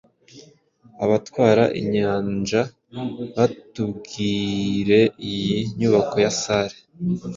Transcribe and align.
Abatwara 1.03 1.63
inyanja 1.81 2.61
batubwireiyi 3.35 5.57
nyubako 5.79 6.15
ya 6.23 6.31
salle 6.41 6.77